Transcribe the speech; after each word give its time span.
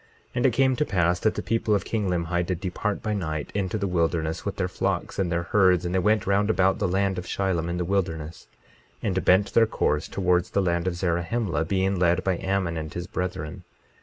22:11 0.29 0.29
And 0.33 0.45
it 0.47 0.53
came 0.53 0.75
to 0.77 0.83
pass 0.85 1.19
that 1.19 1.35
the 1.35 1.43
people 1.43 1.75
of 1.75 1.85
king 1.85 2.09
Limhi 2.09 2.43
did 2.43 2.59
depart 2.59 3.03
by 3.03 3.13
night 3.13 3.51
into 3.53 3.77
the 3.77 3.85
wilderness 3.85 4.43
with 4.43 4.55
their 4.55 4.67
flocks 4.67 5.19
and 5.19 5.31
their 5.31 5.43
herds, 5.43 5.85
and 5.85 5.93
they 5.93 5.99
went 5.99 6.25
round 6.25 6.49
about 6.49 6.79
the 6.79 6.87
land 6.87 7.19
of 7.19 7.27
Shilom 7.27 7.69
in 7.69 7.77
the 7.77 7.85
wilderness, 7.85 8.47
and 9.03 9.23
bent 9.23 9.53
their 9.53 9.67
course 9.67 10.07
towards 10.07 10.49
the 10.49 10.61
land 10.63 10.87
of 10.87 10.95
Zarahemla, 10.95 11.65
being 11.65 11.99
led 11.99 12.23
by 12.23 12.39
Ammon 12.41 12.77
and 12.77 12.91
his 12.91 13.05
brethren. 13.05 13.63